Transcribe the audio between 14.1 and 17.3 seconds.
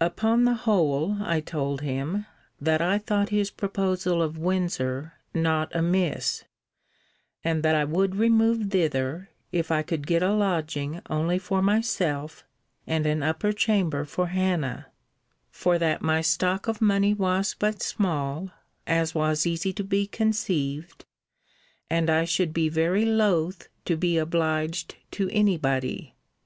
Hannah; for that my stock of money